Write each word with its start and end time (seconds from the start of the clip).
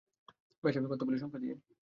বেশ, 0.63 0.75
আমি 0.77 0.87
কথা 0.91 1.03
বলি 1.05 1.17
সংখ্যা 1.17 1.41
দিয়ে! 1.43 1.55